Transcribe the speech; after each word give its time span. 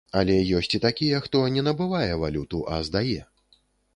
Але 0.19 0.35
ёсць 0.59 0.71
і 0.77 0.79
такія, 0.85 1.19
хто 1.25 1.41
не 1.57 1.65
набывае 1.67 2.11
валюту, 2.23 2.61
а 2.77 2.79
здае. 2.87 3.21